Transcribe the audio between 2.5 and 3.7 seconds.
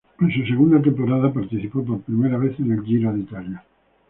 en el Giro de Italia.